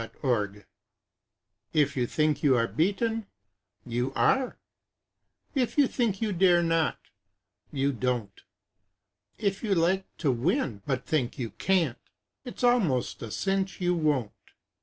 [0.23, 0.63] Wintle
[1.73, 3.27] If you think you are beaten,
[3.85, 4.57] you are
[5.53, 6.97] If you think you dare not,
[7.71, 8.41] you don't,
[9.37, 11.99] If you like to win, but you think you can't
[12.45, 14.31] It is almost certain you won't.